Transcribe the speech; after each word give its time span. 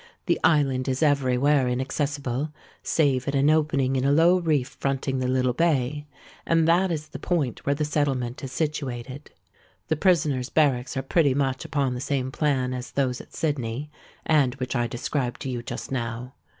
The 0.25 0.39
island 0.43 0.87
is 0.87 1.03
every 1.03 1.37
where 1.37 1.67
inaccessible, 1.67 2.51
save 2.81 3.27
at 3.27 3.35
an 3.35 3.51
opening 3.51 3.95
in 3.95 4.03
a 4.03 4.11
low 4.11 4.39
reef 4.39 4.69
fronting 4.79 5.19
the 5.19 5.27
little 5.27 5.53
bay; 5.53 6.07
and 6.43 6.67
that 6.67 6.91
is 6.91 7.09
the 7.09 7.19
point 7.19 7.63
where 7.67 7.75
the 7.75 7.85
settlement 7.85 8.43
is 8.43 8.51
situated. 8.51 9.29
The 9.89 9.95
Prisoners' 9.95 10.49
Barracks 10.49 10.97
are 10.97 11.03
pretty 11.03 11.35
much 11.35 11.65
upon 11.65 11.93
the 11.93 12.01
same 12.01 12.31
plan 12.31 12.73
as 12.73 12.89
those 12.93 13.21
at 13.21 13.35
Sydney, 13.35 13.91
and 14.25 14.55
which 14.55 14.75
I 14.75 14.87
described 14.87 15.39
to 15.41 15.51
you 15.51 15.61
just 15.61 15.91
now. 15.91 16.33